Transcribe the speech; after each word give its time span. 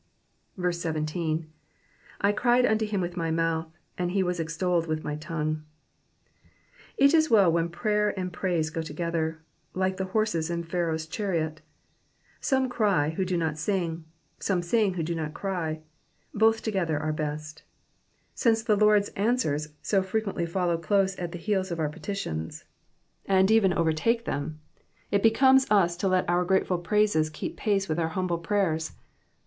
17. 0.59 1.39
^^ 1.41 1.45
I 2.21 2.31
cried 2.31 2.65
unto 2.65 2.87
him 2.87 3.01
with 3.01 3.15
my 3.15 3.29
mouthy 3.29 3.69
and 3.99 4.09
he 4.09 4.23
woi 4.23 4.39
extolled 4.39 4.87
with 4.87 5.03
my 5.03 5.15
tongue.''^ 5.15 5.61
It 6.97 7.13
is 7.13 7.29
well 7.29 7.51
when 7.51 7.69
prayer 7.69 8.11
and 8.19 8.33
praise 8.33 8.71
go 8.71 8.81
together, 8.81 9.43
like 9.75 9.97
the 9.97 10.07
hoises 10.07 10.49
in 10.49 10.63
Pharaoh's 10.63 11.05
chariot 11.05 11.61
8omo 12.41 12.67
cry 12.71 13.09
who 13.11 13.23
do 13.23 13.37
not 13.37 13.59
sing, 13.59 13.91
and 13.93 14.03
some 14.43 14.61
sing 14.63 14.95
who 14.95 15.03
do 15.03 15.13
not 15.13 15.35
cry: 15.35 15.81
both 16.33 16.63
together 16.63 16.97
are 16.97 17.13
best, 17.13 17.61
bince 18.43 18.63
the 18.63 18.75
Lord's 18.75 19.09
answers 19.09 19.67
so 19.83 20.01
frequently 20.01 20.47
follow 20.47 20.79
close 20.79 21.15
at 21.17 21.31
the 21.31 21.37
heels 21.37 21.69
of 21.69 21.79
our 21.79 21.89
petitions, 21.89 22.63
and 23.27 23.51
even 23.51 23.71
overtake 23.71 24.25
them, 24.25 24.59
it 25.11 25.21
becomes 25.21 25.69
us 25.69 25.95
to 25.97 26.07
let 26.07 26.27
our 26.27 26.43
grateful 26.43 26.79
praises 26.79 27.29
keep 27.29 27.55
pace 27.55 27.87
with 27.87 27.99
our 27.99 28.09
humble 28.09 28.39
prayers. 28.39 28.93